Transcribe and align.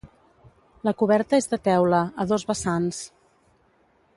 La 0.87 0.93
coberta 1.01 1.39
és 1.43 1.47
de 1.51 1.59
teula, 1.67 2.01
a 2.23 2.27
dos 2.33 2.47
vessants. 2.53 3.03